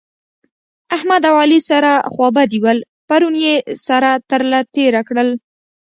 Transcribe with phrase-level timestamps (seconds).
[0.95, 3.53] احمد او علي سره خوابدي ول؛ پرون يې
[3.87, 5.29] سره تر له تېر کړل